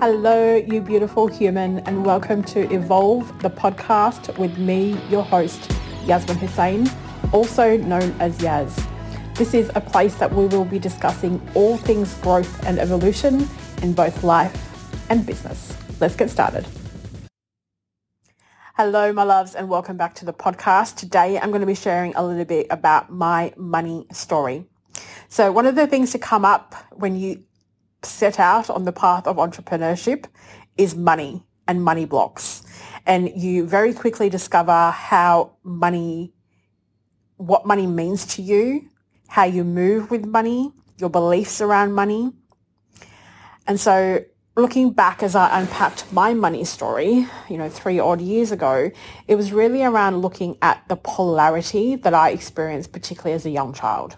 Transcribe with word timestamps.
Hello, 0.00 0.54
you 0.54 0.80
beautiful 0.80 1.26
human, 1.26 1.80
and 1.80 2.06
welcome 2.06 2.40
to 2.44 2.72
Evolve, 2.72 3.36
the 3.42 3.50
podcast 3.50 4.38
with 4.38 4.56
me, 4.56 4.96
your 5.10 5.24
host, 5.24 5.72
Yasmin 6.04 6.36
Hussein, 6.36 6.88
also 7.32 7.76
known 7.78 8.14
as 8.20 8.38
Yaz. 8.38 8.80
This 9.34 9.54
is 9.54 9.72
a 9.74 9.80
place 9.80 10.14
that 10.14 10.32
we 10.32 10.46
will 10.46 10.64
be 10.64 10.78
discussing 10.78 11.42
all 11.54 11.76
things 11.78 12.14
growth 12.18 12.64
and 12.64 12.78
evolution 12.78 13.48
in 13.82 13.92
both 13.92 14.22
life 14.22 14.54
and 15.10 15.26
business. 15.26 15.76
Let's 15.98 16.14
get 16.14 16.30
started. 16.30 16.64
Hello, 18.76 19.12
my 19.12 19.24
loves, 19.24 19.56
and 19.56 19.68
welcome 19.68 19.96
back 19.96 20.14
to 20.14 20.24
the 20.24 20.32
podcast. 20.32 20.94
Today, 20.94 21.40
I'm 21.40 21.48
going 21.48 21.60
to 21.60 21.66
be 21.66 21.74
sharing 21.74 22.14
a 22.14 22.24
little 22.24 22.44
bit 22.44 22.68
about 22.70 23.10
my 23.10 23.52
money 23.56 24.06
story. 24.12 24.68
So 25.28 25.50
one 25.50 25.66
of 25.66 25.74
the 25.74 25.88
things 25.88 26.12
to 26.12 26.20
come 26.20 26.44
up 26.44 26.76
when 26.92 27.16
you 27.18 27.42
set 28.02 28.38
out 28.38 28.70
on 28.70 28.84
the 28.84 28.92
path 28.92 29.26
of 29.26 29.36
entrepreneurship 29.36 30.26
is 30.76 30.94
money 30.94 31.44
and 31.66 31.82
money 31.82 32.04
blocks. 32.04 32.62
And 33.06 33.30
you 33.34 33.66
very 33.66 33.94
quickly 33.94 34.28
discover 34.28 34.90
how 34.90 35.56
money, 35.62 36.32
what 37.36 37.66
money 37.66 37.86
means 37.86 38.26
to 38.36 38.42
you, 38.42 38.88
how 39.28 39.44
you 39.44 39.64
move 39.64 40.10
with 40.10 40.24
money, 40.24 40.72
your 40.98 41.10
beliefs 41.10 41.60
around 41.60 41.92
money. 41.92 42.32
And 43.66 43.78
so 43.78 44.24
looking 44.58 44.90
back 44.90 45.22
as 45.22 45.36
I 45.36 45.60
unpacked 45.60 46.12
my 46.12 46.34
money 46.34 46.64
story, 46.64 47.26
you 47.48 47.56
know, 47.56 47.68
three 47.68 48.00
odd 48.00 48.20
years 48.20 48.50
ago, 48.50 48.90
it 49.28 49.36
was 49.36 49.52
really 49.52 49.84
around 49.84 50.20
looking 50.20 50.58
at 50.62 50.82
the 50.88 50.96
polarity 50.96 51.94
that 51.96 52.12
I 52.12 52.30
experienced, 52.30 52.92
particularly 52.92 53.34
as 53.34 53.46
a 53.46 53.50
young 53.50 53.72
child. 53.72 54.16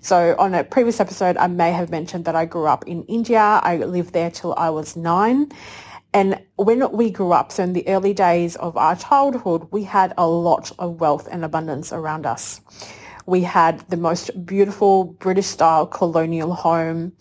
So 0.00 0.36
on 0.38 0.54
a 0.54 0.62
previous 0.62 1.00
episode, 1.00 1.36
I 1.36 1.48
may 1.48 1.72
have 1.72 1.90
mentioned 1.90 2.24
that 2.26 2.36
I 2.36 2.44
grew 2.44 2.66
up 2.66 2.86
in 2.86 3.02
India. 3.04 3.40
I 3.40 3.78
lived 3.78 4.12
there 4.12 4.30
till 4.30 4.54
I 4.56 4.70
was 4.70 4.96
nine. 4.96 5.50
And 6.14 6.40
when 6.56 6.90
we 6.92 7.10
grew 7.10 7.32
up, 7.32 7.50
so 7.50 7.64
in 7.64 7.72
the 7.72 7.86
early 7.88 8.14
days 8.14 8.56
of 8.56 8.76
our 8.76 8.94
childhood, 8.94 9.68
we 9.72 9.82
had 9.82 10.14
a 10.16 10.26
lot 10.26 10.70
of 10.78 11.00
wealth 11.00 11.28
and 11.30 11.44
abundance 11.44 11.92
around 11.92 12.26
us. 12.26 12.60
We 13.26 13.42
had 13.42 13.80
the 13.90 13.96
most 13.96 14.46
beautiful 14.46 15.04
British 15.04 15.46
style 15.46 15.86
colonial 15.86 16.54
home 16.54 17.12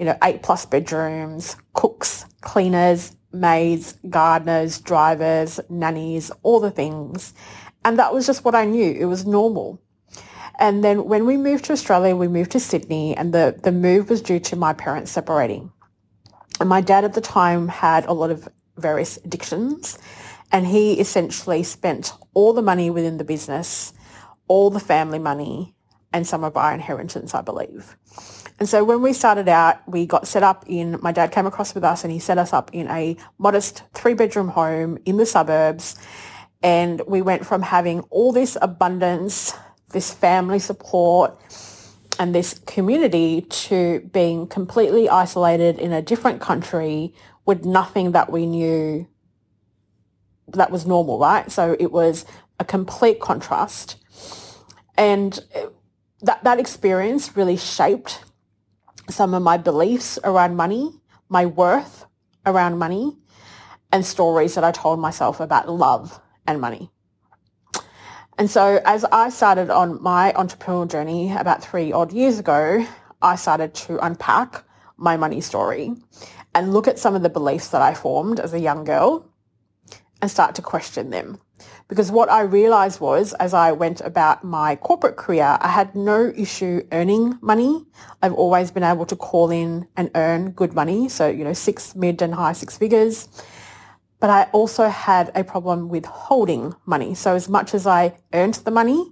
you 0.00 0.06
know, 0.06 0.16
eight 0.24 0.42
plus 0.42 0.64
bedrooms, 0.64 1.56
cooks, 1.74 2.24
cleaners, 2.40 3.14
maids, 3.32 3.98
gardeners, 4.08 4.80
drivers, 4.80 5.60
nannies, 5.68 6.30
all 6.42 6.58
the 6.58 6.70
things. 6.70 7.34
And 7.84 7.98
that 7.98 8.14
was 8.14 8.26
just 8.26 8.42
what 8.42 8.54
I 8.54 8.64
knew. 8.64 8.96
It 8.98 9.04
was 9.04 9.26
normal. 9.26 9.78
And 10.58 10.82
then 10.82 11.04
when 11.04 11.26
we 11.26 11.36
moved 11.36 11.66
to 11.66 11.74
Australia, 11.74 12.16
we 12.16 12.28
moved 12.28 12.52
to 12.52 12.60
Sydney 12.60 13.14
and 13.14 13.34
the, 13.34 13.60
the 13.62 13.72
move 13.72 14.08
was 14.08 14.22
due 14.22 14.40
to 14.40 14.56
my 14.56 14.72
parents 14.72 15.10
separating. 15.10 15.70
And 16.58 16.68
my 16.68 16.80
dad 16.80 17.04
at 17.04 17.12
the 17.12 17.20
time 17.20 17.68
had 17.68 18.06
a 18.06 18.14
lot 18.14 18.30
of 18.30 18.48
various 18.78 19.18
addictions 19.18 19.98
and 20.50 20.66
he 20.66 20.98
essentially 20.98 21.62
spent 21.62 22.14
all 22.32 22.54
the 22.54 22.62
money 22.62 22.88
within 22.88 23.18
the 23.18 23.24
business, 23.24 23.92
all 24.48 24.70
the 24.70 24.80
family 24.80 25.18
money 25.18 25.74
and 26.10 26.26
some 26.26 26.42
of 26.42 26.56
our 26.56 26.72
inheritance, 26.72 27.34
I 27.34 27.42
believe. 27.42 27.96
And 28.60 28.68
so 28.68 28.84
when 28.84 29.00
we 29.00 29.14
started 29.14 29.48
out, 29.48 29.80
we 29.88 30.04
got 30.04 30.28
set 30.28 30.42
up 30.42 30.64
in, 30.68 30.98
my 31.00 31.12
dad 31.12 31.32
came 31.32 31.46
across 31.46 31.74
with 31.74 31.82
us 31.82 32.04
and 32.04 32.12
he 32.12 32.18
set 32.18 32.36
us 32.36 32.52
up 32.52 32.70
in 32.74 32.86
a 32.88 33.16
modest 33.38 33.82
three 33.94 34.12
bedroom 34.12 34.48
home 34.48 34.98
in 35.06 35.16
the 35.16 35.24
suburbs. 35.24 35.96
And 36.62 37.00
we 37.06 37.22
went 37.22 37.46
from 37.46 37.62
having 37.62 38.00
all 38.10 38.32
this 38.32 38.58
abundance, 38.60 39.54
this 39.92 40.12
family 40.12 40.58
support 40.58 41.40
and 42.18 42.34
this 42.34 42.58
community 42.66 43.40
to 43.40 44.00
being 44.12 44.46
completely 44.46 45.08
isolated 45.08 45.78
in 45.78 45.90
a 45.90 46.02
different 46.02 46.42
country 46.42 47.14
with 47.46 47.64
nothing 47.64 48.12
that 48.12 48.30
we 48.30 48.44
knew 48.44 49.08
that 50.48 50.70
was 50.70 50.84
normal, 50.84 51.18
right? 51.18 51.50
So 51.50 51.76
it 51.80 51.92
was 51.92 52.26
a 52.58 52.66
complete 52.66 53.20
contrast. 53.20 53.96
And 54.98 55.40
eh, 55.54 55.66
that, 56.20 56.44
that 56.44 56.60
experience 56.60 57.34
really 57.38 57.56
shaped 57.56 58.22
some 59.10 59.34
of 59.34 59.42
my 59.42 59.56
beliefs 59.56 60.18
around 60.24 60.56
money, 60.56 60.92
my 61.28 61.46
worth 61.46 62.06
around 62.46 62.78
money, 62.78 63.16
and 63.92 64.04
stories 64.04 64.54
that 64.54 64.64
I 64.64 64.72
told 64.72 65.00
myself 65.00 65.40
about 65.40 65.68
love 65.68 66.20
and 66.46 66.60
money. 66.60 66.90
And 68.38 68.50
so 68.50 68.80
as 68.84 69.04
I 69.04 69.28
started 69.28 69.68
on 69.70 70.02
my 70.02 70.32
entrepreneurial 70.34 70.90
journey 70.90 71.32
about 71.36 71.62
three 71.62 71.92
odd 71.92 72.12
years 72.12 72.38
ago, 72.38 72.86
I 73.20 73.36
started 73.36 73.74
to 73.86 74.04
unpack 74.04 74.64
my 74.96 75.16
money 75.16 75.40
story 75.40 75.92
and 76.54 76.72
look 76.72 76.88
at 76.88 76.98
some 76.98 77.14
of 77.14 77.22
the 77.22 77.28
beliefs 77.28 77.68
that 77.68 77.82
I 77.82 77.94
formed 77.94 78.40
as 78.40 78.54
a 78.54 78.60
young 78.60 78.84
girl 78.84 79.26
and 80.22 80.30
start 80.30 80.54
to 80.54 80.62
question 80.62 81.10
them. 81.10 81.38
Because 81.90 82.12
what 82.12 82.30
I 82.30 82.42
realized 82.42 83.00
was 83.00 83.32
as 83.40 83.52
I 83.52 83.72
went 83.72 84.00
about 84.00 84.44
my 84.44 84.76
corporate 84.76 85.16
career, 85.16 85.58
I 85.60 85.66
had 85.66 85.96
no 85.96 86.32
issue 86.36 86.86
earning 86.92 87.36
money. 87.42 87.84
I've 88.22 88.32
always 88.32 88.70
been 88.70 88.84
able 88.84 89.06
to 89.06 89.16
call 89.16 89.50
in 89.50 89.88
and 89.96 90.08
earn 90.14 90.52
good 90.52 90.72
money. 90.72 91.08
So, 91.08 91.26
you 91.26 91.42
know, 91.42 91.52
six 91.52 91.96
mid 91.96 92.22
and 92.22 92.32
high 92.32 92.52
six 92.52 92.78
figures. 92.78 93.28
But 94.20 94.30
I 94.30 94.44
also 94.52 94.88
had 94.88 95.32
a 95.34 95.42
problem 95.42 95.88
with 95.88 96.04
holding 96.04 96.76
money. 96.86 97.16
So 97.16 97.34
as 97.34 97.48
much 97.48 97.74
as 97.74 97.88
I 97.88 98.16
earned 98.32 98.54
the 98.54 98.70
money, 98.70 99.10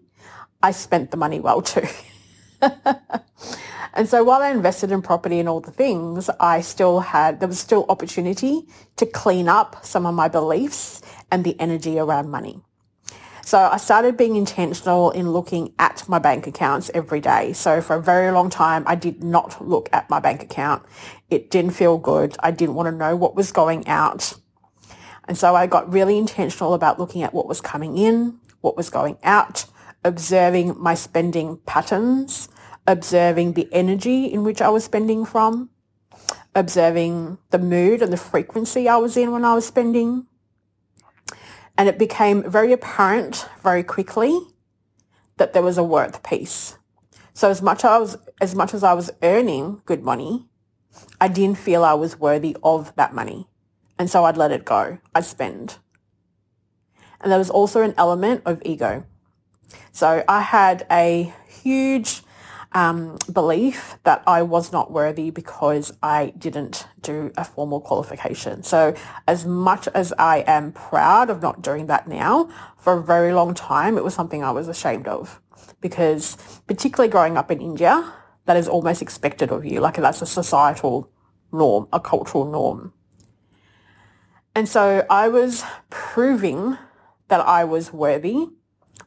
I 0.62 0.70
spent 0.70 1.10
the 1.10 1.16
money 1.16 1.40
well 1.40 1.62
too. 1.62 1.88
and 3.92 4.08
so 4.08 4.22
while 4.22 4.40
I 4.40 4.50
invested 4.50 4.92
in 4.92 5.02
property 5.02 5.40
and 5.40 5.48
all 5.48 5.60
the 5.60 5.72
things, 5.72 6.30
I 6.38 6.60
still 6.60 7.00
had, 7.00 7.40
there 7.40 7.48
was 7.48 7.58
still 7.58 7.86
opportunity 7.88 8.68
to 8.98 9.06
clean 9.06 9.48
up 9.48 9.84
some 9.84 10.06
of 10.06 10.14
my 10.14 10.28
beliefs 10.28 11.02
and 11.32 11.42
the 11.42 11.58
energy 11.58 11.98
around 11.98 12.30
money. 12.30 12.62
So 13.48 13.58
I 13.58 13.78
started 13.78 14.18
being 14.18 14.36
intentional 14.36 15.10
in 15.10 15.32
looking 15.32 15.72
at 15.78 16.06
my 16.06 16.18
bank 16.18 16.46
accounts 16.46 16.90
every 16.92 17.18
day. 17.18 17.54
So 17.54 17.80
for 17.80 17.96
a 17.96 18.02
very 18.02 18.30
long 18.30 18.50
time, 18.50 18.84
I 18.86 18.94
did 18.94 19.24
not 19.24 19.66
look 19.66 19.88
at 19.90 20.10
my 20.10 20.20
bank 20.20 20.42
account. 20.42 20.82
It 21.30 21.50
didn't 21.50 21.70
feel 21.70 21.96
good. 21.96 22.36
I 22.40 22.50
didn't 22.50 22.74
want 22.74 22.88
to 22.88 22.94
know 22.94 23.16
what 23.16 23.34
was 23.34 23.50
going 23.50 23.88
out. 23.88 24.34
And 25.26 25.38
so 25.38 25.54
I 25.54 25.66
got 25.66 25.90
really 25.90 26.18
intentional 26.18 26.74
about 26.74 26.98
looking 26.98 27.22
at 27.22 27.32
what 27.32 27.48
was 27.48 27.62
coming 27.62 27.96
in, 27.96 28.38
what 28.60 28.76
was 28.76 28.90
going 28.90 29.16
out, 29.22 29.64
observing 30.04 30.74
my 30.78 30.92
spending 30.92 31.56
patterns, 31.64 32.50
observing 32.86 33.54
the 33.54 33.66
energy 33.72 34.26
in 34.26 34.44
which 34.44 34.60
I 34.60 34.68
was 34.68 34.84
spending 34.84 35.24
from, 35.24 35.70
observing 36.54 37.38
the 37.48 37.58
mood 37.58 38.02
and 38.02 38.12
the 38.12 38.18
frequency 38.18 38.90
I 38.90 38.98
was 38.98 39.16
in 39.16 39.32
when 39.32 39.46
I 39.46 39.54
was 39.54 39.66
spending, 39.66 40.26
and 41.78 41.88
it 41.88 41.98
became 41.98 42.42
very 42.50 42.72
apparent 42.72 43.48
very 43.62 43.84
quickly 43.84 44.36
that 45.36 45.52
there 45.52 45.62
was 45.62 45.78
a 45.78 45.84
worth 45.84 46.24
piece. 46.24 46.76
So 47.32 47.48
as 47.48 47.62
much 47.62 47.84
as 47.84 47.90
I 47.90 47.98
was, 47.98 48.16
as 48.40 48.54
much 48.56 48.74
as 48.74 48.82
I 48.82 48.94
was 48.94 49.12
earning 49.22 49.80
good 49.86 50.02
money, 50.02 50.48
I 51.20 51.28
didn't 51.28 51.58
feel 51.58 51.84
I 51.84 51.94
was 51.94 52.18
worthy 52.18 52.56
of 52.64 52.94
that 52.96 53.14
money. 53.14 53.46
And 53.96 54.10
so 54.10 54.24
I'd 54.24 54.36
let 54.36 54.50
it 54.50 54.64
go. 54.64 54.98
I'd 55.14 55.24
spend. 55.24 55.78
And 57.20 57.30
there 57.30 57.38
was 57.38 57.50
also 57.50 57.82
an 57.82 57.94
element 57.96 58.42
of 58.44 58.60
ego. 58.64 59.04
So 59.92 60.24
I 60.28 60.40
had 60.40 60.84
a 60.90 61.32
huge 61.46 62.22
um, 62.72 63.16
belief 63.32 63.98
that 64.04 64.22
I 64.26 64.42
was 64.42 64.72
not 64.72 64.90
worthy 64.90 65.30
because 65.30 65.92
I 66.02 66.34
didn't 66.36 66.86
do 67.00 67.32
a 67.36 67.44
formal 67.44 67.80
qualification. 67.80 68.62
So 68.62 68.94
as 69.26 69.46
much 69.46 69.88
as 69.88 70.12
I 70.18 70.44
am 70.46 70.72
proud 70.72 71.30
of 71.30 71.40
not 71.40 71.62
doing 71.62 71.86
that 71.86 72.08
now, 72.08 72.50
for 72.76 72.98
a 72.98 73.02
very 73.02 73.32
long 73.32 73.54
time, 73.54 73.96
it 73.96 74.04
was 74.04 74.14
something 74.14 74.44
I 74.44 74.50
was 74.50 74.68
ashamed 74.68 75.08
of 75.08 75.40
because 75.80 76.36
particularly 76.66 77.10
growing 77.10 77.36
up 77.36 77.50
in 77.50 77.60
India, 77.60 78.12
that 78.44 78.56
is 78.56 78.68
almost 78.68 79.02
expected 79.02 79.50
of 79.50 79.64
you. 79.64 79.80
Like 79.80 79.96
that's 79.96 80.22
a 80.22 80.26
societal 80.26 81.10
norm, 81.52 81.88
a 81.92 82.00
cultural 82.00 82.44
norm. 82.44 82.92
And 84.54 84.68
so 84.68 85.06
I 85.08 85.28
was 85.28 85.64
proving 85.90 86.78
that 87.28 87.40
I 87.40 87.64
was 87.64 87.92
worthy 87.92 88.48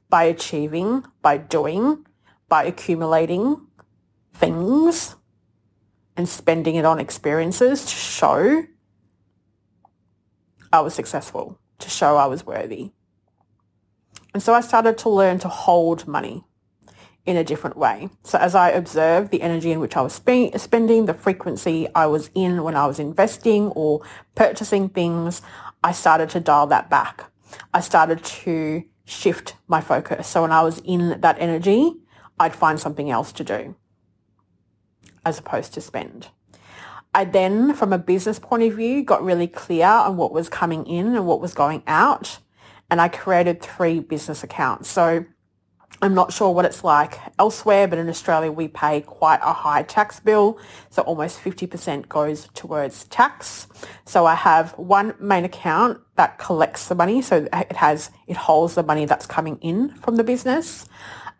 by 0.09 0.23
achieving, 0.23 1.05
by 1.21 1.37
doing, 1.37 2.05
by 2.51 2.65
accumulating 2.65 3.65
things 4.33 5.15
and 6.17 6.27
spending 6.27 6.75
it 6.75 6.83
on 6.83 6.99
experiences 6.99 7.85
to 7.85 7.95
show 7.95 8.65
I 10.73 10.81
was 10.81 10.93
successful, 10.93 11.57
to 11.79 11.89
show 11.89 12.17
I 12.17 12.25
was 12.25 12.45
worthy. 12.45 12.91
And 14.33 14.43
so 14.43 14.53
I 14.53 14.59
started 14.59 14.97
to 14.97 15.09
learn 15.09 15.39
to 15.39 15.47
hold 15.47 16.09
money 16.09 16.43
in 17.25 17.37
a 17.37 17.43
different 17.45 17.77
way. 17.77 18.09
So 18.23 18.37
as 18.37 18.53
I 18.53 18.71
observed 18.71 19.31
the 19.31 19.41
energy 19.41 19.71
in 19.71 19.79
which 19.79 19.95
I 19.95 20.01
was 20.01 20.11
spe- 20.11 20.53
spending, 20.57 21.05
the 21.05 21.13
frequency 21.13 21.87
I 21.95 22.05
was 22.07 22.29
in 22.35 22.63
when 22.63 22.75
I 22.75 22.85
was 22.85 22.99
investing 22.99 23.67
or 23.67 24.01
purchasing 24.35 24.89
things, 24.89 25.41
I 25.85 25.93
started 25.93 26.29
to 26.31 26.41
dial 26.41 26.67
that 26.67 26.89
back. 26.89 27.31
I 27.73 27.79
started 27.79 28.21
to 28.23 28.83
shift 29.05 29.55
my 29.69 29.79
focus. 29.79 30.27
So 30.27 30.41
when 30.41 30.51
I 30.51 30.63
was 30.63 30.79
in 30.79 31.21
that 31.21 31.37
energy, 31.39 31.93
I'd 32.41 32.55
find 32.55 32.79
something 32.79 33.09
else 33.09 33.31
to 33.33 33.43
do 33.43 33.75
as 35.25 35.39
opposed 35.39 35.73
to 35.73 35.81
spend. 35.81 36.27
I 37.13 37.25
then, 37.25 37.73
from 37.73 37.91
a 37.91 37.97
business 37.97 38.39
point 38.39 38.63
of 38.63 38.73
view, 38.73 39.03
got 39.03 39.23
really 39.23 39.47
clear 39.47 39.87
on 39.87 40.17
what 40.17 40.31
was 40.31 40.49
coming 40.49 40.85
in 40.85 41.15
and 41.15 41.25
what 41.25 41.41
was 41.41 41.53
going 41.53 41.83
out. 41.85 42.39
And 42.89 43.01
I 43.01 43.09
created 43.09 43.61
three 43.61 43.99
business 43.99 44.43
accounts. 44.43 44.89
So 44.89 45.25
I'm 46.01 46.13
not 46.13 46.33
sure 46.33 46.51
what 46.51 46.65
it's 46.65 46.83
like 46.83 47.19
elsewhere, 47.37 47.87
but 47.87 47.99
in 47.99 48.09
Australia 48.09 48.51
we 48.51 48.67
pay 48.67 49.01
quite 49.01 49.39
a 49.43 49.53
high 49.53 49.83
tax 49.83 50.19
bill. 50.19 50.57
So 50.89 51.01
almost 51.03 51.39
50% 51.39 52.07
goes 52.07 52.47
towards 52.53 53.03
tax. 53.05 53.67
So 54.05 54.25
I 54.25 54.35
have 54.35 54.71
one 54.77 55.13
main 55.19 55.43
account 55.43 55.99
that 56.15 56.37
collects 56.37 56.87
the 56.87 56.95
money. 56.95 57.21
So 57.21 57.47
it 57.53 57.75
has, 57.75 58.09
it 58.27 58.37
holds 58.37 58.75
the 58.75 58.83
money 58.83 59.05
that's 59.05 59.25
coming 59.25 59.57
in 59.57 59.89
from 59.95 60.15
the 60.15 60.23
business. 60.23 60.85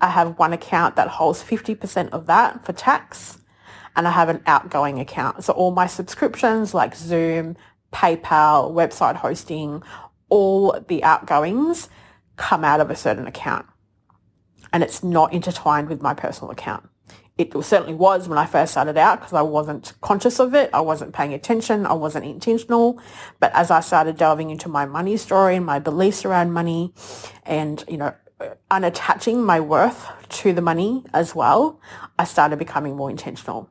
I 0.02 0.10
have 0.10 0.38
one 0.38 0.54
account 0.54 0.96
that 0.96 1.08
holds 1.08 1.44
50% 1.44 2.10
of 2.10 2.26
that 2.28 2.66
for 2.66 2.74
tax. 2.74 3.38
And 3.96 4.08
I 4.08 4.12
have 4.12 4.30
an 4.30 4.42
outgoing 4.46 5.00
account. 5.00 5.44
So 5.44 5.54
all 5.54 5.72
my 5.72 5.86
subscriptions 5.86 6.74
like 6.74 6.96
Zoom, 6.96 7.58
PayPal, 7.92 8.74
website 8.74 9.18
hosting, 9.18 9.84
all 10.30 10.80
the 10.88 11.04
outgoings 11.04 11.90
come 12.38 12.64
out 12.64 12.80
of 12.80 12.90
a 12.90 12.96
certain 12.96 13.28
account 13.28 13.66
and 14.74 14.84
it's 14.84 15.04
not 15.04 15.34
intertwined 15.34 15.90
with 15.90 16.02
my 16.02 16.14
personal 16.14 16.52
account. 16.52 16.88
It 17.38 17.52
certainly 17.64 17.94
was 17.94 18.28
when 18.28 18.38
I 18.38 18.46
first 18.46 18.74
started 18.74 18.98
out 18.98 19.20
because 19.20 19.34
I 19.34 19.42
wasn't 19.42 19.94
conscious 20.02 20.40
of 20.40 20.54
it. 20.54 20.70
I 20.74 20.82
wasn't 20.82 21.14
paying 21.14 21.34
attention. 21.34 21.86
I 21.86 21.94
wasn't 21.94 22.26
intentional. 22.26 23.00
But 23.40 23.52
as 23.56 23.72
I 23.72 23.80
started 23.80 24.18
delving 24.18 24.50
into 24.50 24.70
my 24.70 24.86
money 24.86 25.18
story 25.18 25.56
and 25.56 25.66
my 25.66 25.80
beliefs 25.80 26.24
around 26.24 26.52
money 26.52 26.94
and, 27.44 27.84
you 27.88 27.98
know, 27.98 28.14
unattaching 28.70 29.44
my 29.44 29.60
worth 29.60 30.08
to 30.30 30.54
the 30.54 30.62
money 30.62 31.04
as 31.14 31.36
well, 31.36 31.80
I 32.18 32.26
started 32.26 32.60
becoming 32.60 32.96
more 32.96 33.10
intentional. 33.10 33.70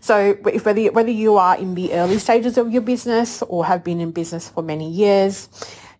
So 0.00 0.34
whether, 0.42 0.86
whether 0.92 1.10
you 1.10 1.36
are 1.36 1.56
in 1.56 1.74
the 1.74 1.92
early 1.92 2.18
stages 2.18 2.56
of 2.58 2.72
your 2.72 2.82
business 2.82 3.42
or 3.42 3.64
have 3.66 3.84
been 3.84 4.00
in 4.00 4.12
business 4.12 4.48
for 4.48 4.62
many 4.62 4.90
years, 4.90 5.48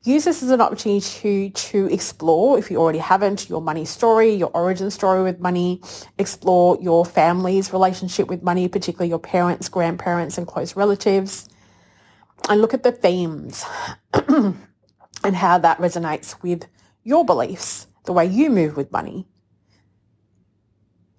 use 0.04 0.24
this 0.24 0.42
as 0.42 0.50
an 0.50 0.60
opportunity 0.60 1.00
to, 1.00 1.50
to 1.50 1.92
explore, 1.92 2.58
if 2.58 2.70
you 2.70 2.78
already 2.78 2.98
haven't, 2.98 3.48
your 3.48 3.60
money 3.60 3.84
story, 3.84 4.32
your 4.32 4.50
origin 4.54 4.90
story 4.90 5.22
with 5.22 5.40
money, 5.40 5.82
explore 6.18 6.78
your 6.80 7.04
family's 7.04 7.72
relationship 7.72 8.28
with 8.28 8.42
money, 8.42 8.68
particularly 8.68 9.08
your 9.08 9.18
parents, 9.18 9.68
grandparents, 9.68 10.38
and 10.38 10.46
close 10.46 10.76
relatives, 10.76 11.48
and 12.48 12.60
look 12.60 12.72
at 12.72 12.82
the 12.82 12.92
themes 12.92 13.64
and 14.14 15.36
how 15.36 15.58
that 15.58 15.78
resonates 15.78 16.40
with 16.42 16.64
your 17.04 17.24
beliefs, 17.24 17.86
the 18.08 18.12
way 18.12 18.26
you 18.26 18.50
move 18.50 18.76
with 18.76 18.90
money, 18.90 19.28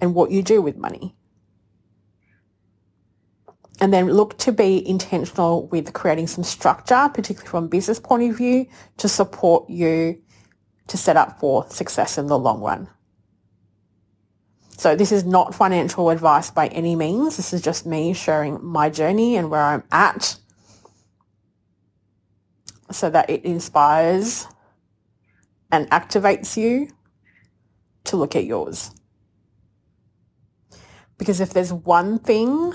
and 0.01 0.13
what 0.15 0.31
you 0.31 0.41
do 0.41 0.61
with 0.61 0.75
money 0.75 1.15
and 3.81 3.93
then 3.93 4.11
look 4.11 4.37
to 4.39 4.51
be 4.51 4.87
intentional 4.87 5.67
with 5.67 5.93
creating 5.93 6.27
some 6.27 6.43
structure, 6.43 7.09
particularly 7.13 7.49
from 7.49 7.65
a 7.65 7.67
business 7.67 7.99
point 7.99 8.29
of 8.29 8.37
view, 8.37 8.67
to 8.97 9.07
support 9.07 9.69
you 9.69 10.21
to 10.87 10.97
set 10.97 11.15
up 11.15 11.39
for 11.39 11.65
success 11.69 12.17
in 12.17 12.27
the 12.27 12.37
long 12.37 12.61
run. 12.61 12.89
So 14.77 14.95
this 14.95 15.11
is 15.11 15.23
not 15.23 15.53
financial 15.53 16.09
advice 16.09 16.51
by 16.51 16.67
any 16.67 16.95
means. 16.95 17.37
This 17.37 17.53
is 17.53 17.61
just 17.61 17.85
me 17.85 18.13
sharing 18.13 18.63
my 18.63 18.89
journey 18.89 19.35
and 19.35 19.49
where 19.49 19.61
I'm 19.61 19.83
at 19.91 20.37
so 22.91 23.09
that 23.09 23.29
it 23.29 23.45
inspires 23.45 24.47
and 25.71 25.89
activates 25.89 26.57
you 26.57 26.89
to 28.05 28.17
look 28.17 28.35
at 28.35 28.45
yours. 28.45 28.91
Because 31.17 31.41
if 31.41 31.53
there's 31.53 31.73
one 31.73 32.19
thing 32.19 32.73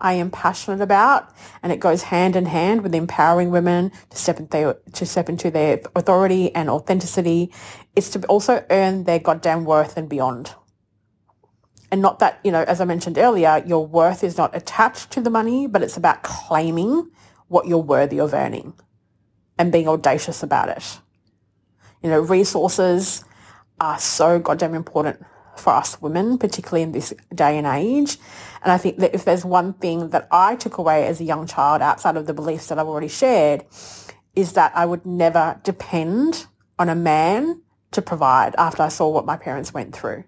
I 0.00 0.14
am 0.14 0.30
passionate 0.30 0.82
about, 0.82 1.32
and 1.62 1.72
it 1.72 1.80
goes 1.80 2.02
hand 2.02 2.36
in 2.36 2.46
hand 2.46 2.82
with 2.82 2.94
empowering 2.94 3.50
women 3.50 3.90
to 4.10 4.18
step, 4.18 4.38
into, 4.38 4.76
to 4.92 5.06
step 5.06 5.28
into 5.28 5.50
their 5.50 5.80
authority 5.96 6.54
and 6.54 6.68
authenticity. 6.68 7.52
It's 7.96 8.10
to 8.10 8.26
also 8.26 8.66
earn 8.68 9.04
their 9.04 9.18
goddamn 9.18 9.64
worth 9.64 9.96
and 9.96 10.08
beyond. 10.08 10.54
And 11.90 12.02
not 12.02 12.18
that, 12.18 12.40
you 12.42 12.50
know, 12.50 12.64
as 12.64 12.80
I 12.80 12.84
mentioned 12.84 13.16
earlier, 13.16 13.62
your 13.64 13.86
worth 13.86 14.24
is 14.24 14.36
not 14.36 14.54
attached 14.54 15.12
to 15.12 15.20
the 15.20 15.30
money, 15.30 15.66
but 15.66 15.82
it's 15.82 15.96
about 15.96 16.22
claiming 16.22 17.10
what 17.48 17.66
you're 17.66 17.78
worthy 17.78 18.18
of 18.18 18.34
earning 18.34 18.74
and 19.56 19.70
being 19.70 19.88
audacious 19.88 20.42
about 20.42 20.68
it. 20.68 20.98
You 22.04 22.10
know, 22.10 22.20
resources 22.20 23.24
are 23.80 23.98
so 23.98 24.38
goddamn 24.38 24.74
important 24.74 25.24
for 25.56 25.72
us 25.72 26.02
women, 26.02 26.36
particularly 26.36 26.82
in 26.82 26.92
this 26.92 27.14
day 27.34 27.56
and 27.56 27.66
age. 27.66 28.18
And 28.62 28.70
I 28.70 28.76
think 28.76 28.98
that 28.98 29.14
if 29.14 29.24
there's 29.24 29.42
one 29.42 29.72
thing 29.72 30.10
that 30.10 30.28
I 30.30 30.56
took 30.56 30.76
away 30.76 31.06
as 31.06 31.18
a 31.18 31.24
young 31.24 31.46
child 31.46 31.80
outside 31.80 32.18
of 32.18 32.26
the 32.26 32.34
beliefs 32.34 32.66
that 32.66 32.78
I've 32.78 32.86
already 32.86 33.08
shared, 33.08 33.64
is 34.36 34.52
that 34.52 34.72
I 34.74 34.84
would 34.84 35.06
never 35.06 35.58
depend 35.64 36.46
on 36.78 36.90
a 36.90 36.94
man 36.94 37.62
to 37.92 38.02
provide 38.02 38.54
after 38.58 38.82
I 38.82 38.88
saw 38.88 39.08
what 39.08 39.24
my 39.24 39.38
parents 39.38 39.72
went 39.72 39.96
through. 39.96 40.24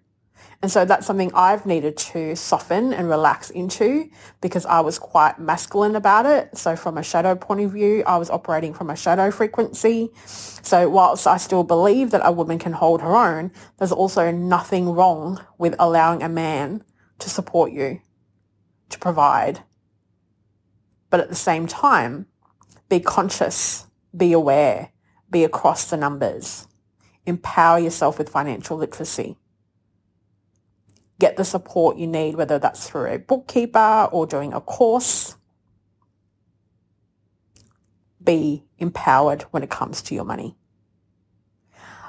And 0.62 0.73
so 0.73 0.85
that's 0.85 1.06
something 1.06 1.31
I've 1.35 1.67
needed 1.67 1.97
to 1.99 2.35
soften 2.35 2.93
and 2.93 3.08
relax 3.08 3.50
into 3.50 4.08
because 4.41 4.64
I 4.64 4.81
was 4.81 4.99
quite 4.99 5.38
masculine 5.38 5.97
about 5.97 6.25
it. 6.25 6.56
So 6.56 6.76
from 6.76 6.97
a 6.97 7.03
shadow 7.03 7.35
point 7.35 7.61
of 7.61 7.73
view, 7.73 8.03
I 8.06 8.17
was 8.17 8.31
operating 8.31 8.73
from 8.73 8.88
a 8.88 8.97
shadow 8.97 9.31
frequency. 9.31 10.11
So 10.25 10.88
whilst 10.88 11.26
I 11.26 11.37
still 11.37 11.62
believe 11.62 12.11
that 12.11 12.23
a 12.25 12.32
woman 12.32 12.58
can 12.58 12.73
hold 12.73 13.03
her 13.03 13.14
own, 13.17 13.53
there's 13.79 13.93
also 13.93 14.31
nothing 14.31 14.91
wrong 14.91 15.44
with 15.58 15.75
allowing 15.79 16.23
a 16.23 16.29
man 16.29 16.82
to 17.19 17.29
support 17.29 17.73
you, 17.73 18.00
to 18.88 18.99
provide. 18.99 19.62
But 21.11 21.20
at 21.20 21.29
the 21.29 21.35
same 21.35 21.67
time, 21.67 22.26
be 22.88 23.00
conscious, 23.00 23.87
be 24.17 24.32
aware, 24.32 24.91
be 25.31 25.44
across 25.44 25.85
the 25.85 25.97
numbers. 25.97 26.67
Empower 27.26 27.79
yourself 27.79 28.19
with 28.19 28.29
financial 28.29 28.76
literacy 28.76 29.37
get 31.18 31.36
the 31.36 31.44
support 31.44 31.96
you 31.96 32.06
need, 32.06 32.36
whether 32.36 32.58
that's 32.58 32.88
through 32.88 33.06
a 33.06 33.18
bookkeeper 33.18 34.08
or 34.12 34.26
doing 34.26 34.52
a 34.52 34.60
course. 34.60 35.36
Be 38.22 38.64
empowered 38.78 39.42
when 39.50 39.62
it 39.62 39.70
comes 39.70 40.02
to 40.02 40.14
your 40.14 40.24
money. 40.24 40.56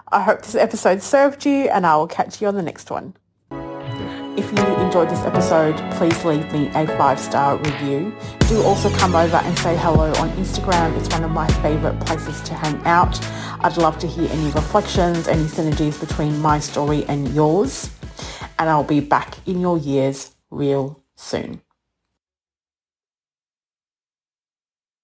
I 0.09 0.21
hope 0.21 0.41
this 0.41 0.55
episode 0.55 1.01
served 1.01 1.45
you 1.45 1.69
and 1.69 1.85
I 1.85 1.95
will 1.97 2.07
catch 2.07 2.41
you 2.41 2.47
on 2.47 2.55
the 2.55 2.61
next 2.61 2.89
one. 2.89 3.15
If 4.37 4.51
you 4.51 4.63
enjoyed 4.77 5.09
this 5.09 5.19
episode, 5.21 5.75
please 5.93 6.23
leave 6.23 6.51
me 6.53 6.67
a 6.75 6.85
five-star 6.95 7.57
review. 7.57 8.15
Do 8.47 8.61
also 8.61 8.89
come 8.97 9.15
over 9.15 9.37
and 9.37 9.57
say 9.57 9.75
hello 9.75 10.09
on 10.13 10.29
Instagram. 10.33 10.95
It's 10.97 11.09
one 11.09 11.23
of 11.23 11.31
my 11.31 11.47
favourite 11.63 11.99
places 12.05 12.39
to 12.43 12.53
hang 12.53 12.79
out. 12.85 13.19
I'd 13.61 13.77
love 13.77 13.97
to 13.99 14.07
hear 14.07 14.29
any 14.31 14.51
reflections, 14.51 15.27
any 15.27 15.45
synergies 15.45 15.99
between 15.99 16.39
my 16.39 16.59
story 16.59 17.03
and 17.05 17.27
yours 17.29 17.96
and 18.59 18.69
I'll 18.69 18.83
be 18.83 18.99
back 18.99 19.37
in 19.47 19.61
your 19.61 19.79
ears 19.83 20.31
real 20.49 21.03
soon. 21.15 21.61